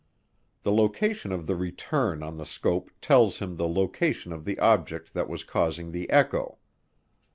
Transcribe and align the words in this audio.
The 0.63 0.71
location 0.71 1.31
of 1.31 1.45
the 1.45 1.55
return 1.55 2.23
on 2.23 2.37
the 2.39 2.45
scope 2.47 2.89
tells 3.01 3.37
him 3.37 3.55
the 3.57 3.67
location 3.69 4.33
of 4.33 4.45
the 4.45 4.57
object 4.57 5.13
that 5.13 5.29
was 5.29 5.43
causing 5.43 5.91
the 5.91 6.09
echo. 6.09 6.57